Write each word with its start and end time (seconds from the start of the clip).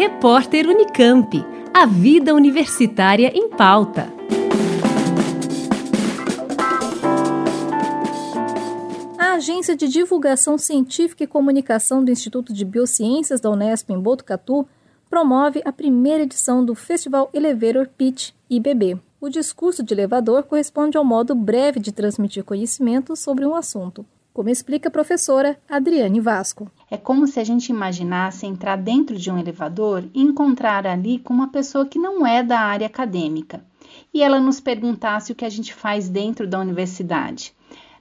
Repórter 0.00 0.66
Unicamp. 0.66 1.44
A 1.74 1.84
vida 1.84 2.34
universitária 2.34 3.30
em 3.36 3.50
pauta. 3.50 4.10
A 9.18 9.32
Agência 9.32 9.76
de 9.76 9.88
Divulgação 9.88 10.56
Científica 10.56 11.24
e 11.24 11.26
Comunicação 11.26 12.02
do 12.02 12.10
Instituto 12.10 12.50
de 12.50 12.64
Biociências 12.64 13.42
da 13.42 13.50
Unesp 13.50 13.90
em 13.90 14.00
Botucatu 14.00 14.66
promove 15.10 15.60
a 15.66 15.70
primeira 15.70 16.22
edição 16.22 16.64
do 16.64 16.74
Festival 16.74 17.28
Elevator 17.34 17.86
Pitch 17.86 18.30
IBB. 18.48 18.98
O 19.20 19.28
discurso 19.28 19.82
de 19.82 19.92
elevador 19.92 20.44
corresponde 20.44 20.96
ao 20.96 21.04
modo 21.04 21.34
breve 21.34 21.78
de 21.78 21.92
transmitir 21.92 22.42
conhecimento 22.42 23.14
sobre 23.14 23.44
um 23.44 23.54
assunto 23.54 24.06
como 24.32 24.48
explica 24.48 24.88
a 24.88 24.92
professora 24.92 25.58
Adriane 25.68 26.20
Vasco. 26.20 26.70
É 26.90 26.96
como 26.96 27.26
se 27.26 27.40
a 27.40 27.44
gente 27.44 27.68
imaginasse 27.68 28.46
entrar 28.46 28.76
dentro 28.76 29.16
de 29.16 29.30
um 29.30 29.38
elevador 29.38 30.04
e 30.14 30.22
encontrar 30.22 30.86
ali 30.86 31.18
com 31.18 31.32
uma 31.32 31.48
pessoa 31.48 31.86
que 31.86 31.98
não 31.98 32.26
é 32.26 32.42
da 32.42 32.60
área 32.60 32.86
acadêmica 32.86 33.62
e 34.12 34.22
ela 34.22 34.40
nos 34.40 34.60
perguntasse 34.60 35.32
o 35.32 35.34
que 35.34 35.44
a 35.44 35.48
gente 35.48 35.74
faz 35.74 36.08
dentro 36.08 36.46
da 36.46 36.58
universidade. 36.58 37.54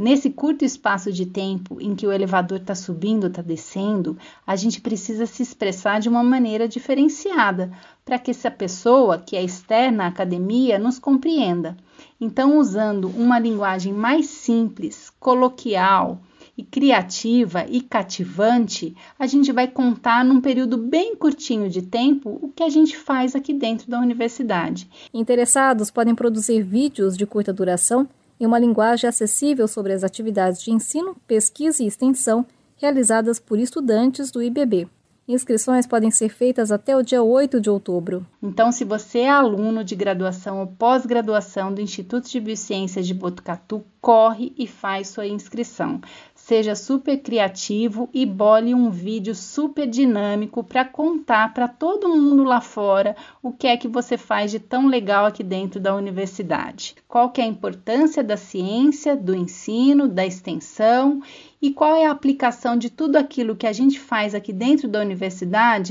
Nesse 0.00 0.30
curto 0.30 0.64
espaço 0.64 1.12
de 1.12 1.26
tempo 1.26 1.78
em 1.78 1.94
que 1.94 2.06
o 2.06 2.10
elevador 2.10 2.56
está 2.56 2.74
subindo, 2.74 3.26
está 3.26 3.42
descendo, 3.42 4.16
a 4.46 4.56
gente 4.56 4.80
precisa 4.80 5.26
se 5.26 5.42
expressar 5.42 6.00
de 6.00 6.08
uma 6.08 6.24
maneira 6.24 6.66
diferenciada 6.66 7.70
para 8.02 8.18
que 8.18 8.30
essa 8.30 8.50
pessoa 8.50 9.18
que 9.18 9.36
é 9.36 9.44
externa 9.44 10.04
à 10.04 10.06
academia 10.06 10.78
nos 10.78 10.98
compreenda. 10.98 11.76
Então, 12.18 12.56
usando 12.56 13.08
uma 13.08 13.38
linguagem 13.38 13.92
mais 13.92 14.24
simples, 14.24 15.12
coloquial 15.20 16.18
e 16.56 16.64
criativa 16.64 17.66
e 17.68 17.82
cativante, 17.82 18.96
a 19.18 19.26
gente 19.26 19.52
vai 19.52 19.68
contar 19.68 20.24
num 20.24 20.40
período 20.40 20.78
bem 20.78 21.14
curtinho 21.14 21.68
de 21.68 21.82
tempo 21.82 22.38
o 22.40 22.48
que 22.48 22.62
a 22.62 22.70
gente 22.70 22.96
faz 22.96 23.36
aqui 23.36 23.52
dentro 23.52 23.90
da 23.90 24.00
universidade. 24.00 24.88
Interessados 25.12 25.90
podem 25.90 26.14
produzir 26.14 26.62
vídeos 26.62 27.18
de 27.18 27.26
curta 27.26 27.52
duração 27.52 28.08
em 28.40 28.46
uma 28.46 28.58
linguagem 28.58 29.06
acessível 29.06 29.68
sobre 29.68 29.92
as 29.92 30.02
atividades 30.02 30.62
de 30.62 30.72
ensino, 30.72 31.14
pesquisa 31.26 31.82
e 31.82 31.86
extensão 31.86 32.46
realizadas 32.76 33.38
por 33.38 33.58
estudantes 33.58 34.30
do 34.30 34.42
IBB. 34.42 34.88
Inscrições 35.32 35.86
podem 35.86 36.10
ser 36.10 36.28
feitas 36.28 36.72
até 36.72 36.96
o 36.96 37.04
dia 37.04 37.22
8 37.22 37.60
de 37.60 37.70
outubro. 37.70 38.26
Então, 38.42 38.72
se 38.72 38.84
você 38.84 39.20
é 39.20 39.30
aluno 39.30 39.84
de 39.84 39.94
graduação 39.94 40.58
ou 40.58 40.66
pós-graduação 40.66 41.72
do 41.72 41.80
Instituto 41.80 42.28
de 42.28 42.40
Biociências 42.40 43.06
de 43.06 43.14
Botucatu, 43.14 43.84
corre 44.00 44.52
e 44.58 44.66
faz 44.66 45.06
sua 45.06 45.28
inscrição 45.28 46.00
seja 46.50 46.74
super 46.74 47.18
criativo 47.18 48.08
e 48.12 48.26
bole 48.26 48.74
um 48.74 48.90
vídeo 48.90 49.36
super 49.36 49.86
dinâmico 49.86 50.64
para 50.64 50.84
contar 50.84 51.54
para 51.54 51.68
todo 51.68 52.08
mundo 52.08 52.42
lá 52.42 52.60
fora 52.60 53.14
o 53.40 53.52
que 53.52 53.68
é 53.68 53.76
que 53.76 53.86
você 53.86 54.16
faz 54.16 54.50
de 54.50 54.58
tão 54.58 54.88
legal 54.88 55.26
aqui 55.26 55.44
dentro 55.44 55.78
da 55.78 55.94
universidade. 55.94 56.96
Qual 57.06 57.30
que 57.30 57.40
é 57.40 57.44
a 57.44 57.46
importância 57.46 58.24
da 58.24 58.36
ciência, 58.36 59.14
do 59.14 59.32
ensino, 59.32 60.08
da 60.08 60.26
extensão 60.26 61.22
e 61.62 61.70
qual 61.70 61.94
é 61.94 62.06
a 62.06 62.10
aplicação 62.10 62.76
de 62.76 62.90
tudo 62.90 63.16
aquilo 63.16 63.54
que 63.54 63.66
a 63.66 63.72
gente 63.72 64.00
faz 64.00 64.34
aqui 64.34 64.52
dentro 64.52 64.88
da 64.88 65.00
universidade 65.00 65.19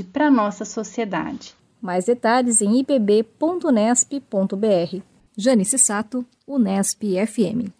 para 0.04 0.26
a 0.26 0.30
nossa 0.30 0.64
sociedade. 0.64 1.54
Mais 1.80 2.04
detalhes 2.04 2.60
em 2.60 2.80
ipb.nesp.br. 2.80 3.42
Janice 5.36 5.78
Sato, 5.78 6.26
Unesp 6.46 7.02
FM. 7.26 7.70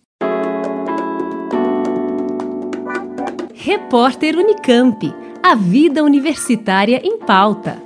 Repórter 3.54 4.36
Unicamp. 4.36 5.14
A 5.42 5.54
vida 5.54 6.02
universitária 6.02 7.00
em 7.04 7.18
pauta. 7.18 7.76